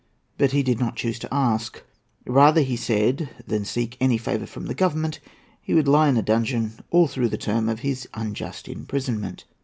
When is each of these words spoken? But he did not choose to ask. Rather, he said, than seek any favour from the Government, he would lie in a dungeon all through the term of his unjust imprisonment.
But 0.39 0.51
he 0.51 0.63
did 0.63 0.79
not 0.79 0.95
choose 0.95 1.19
to 1.19 1.31
ask. 1.31 1.83
Rather, 2.25 2.61
he 2.61 2.75
said, 2.75 3.29
than 3.45 3.63
seek 3.63 3.97
any 4.01 4.17
favour 4.17 4.47
from 4.47 4.65
the 4.65 4.73
Government, 4.73 5.19
he 5.61 5.75
would 5.75 5.87
lie 5.87 6.09
in 6.09 6.17
a 6.17 6.23
dungeon 6.23 6.73
all 6.89 7.07
through 7.07 7.29
the 7.29 7.37
term 7.37 7.69
of 7.69 7.81
his 7.81 8.07
unjust 8.15 8.67
imprisonment. 8.67 9.45